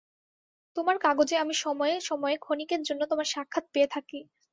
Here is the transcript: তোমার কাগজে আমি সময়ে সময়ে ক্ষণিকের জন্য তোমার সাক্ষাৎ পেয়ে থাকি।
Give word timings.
তোমার 0.77 0.97
কাগজে 0.99 1.35
আমি 1.37 1.53
সময়ে 1.57 1.95
সময়ে 2.01 2.35
ক্ষণিকের 2.37 2.81
জন্য 2.83 3.01
তোমার 3.11 3.27
সাক্ষাৎ 3.33 3.65
পেয়ে 3.73 3.87
থাকি। 3.87 4.19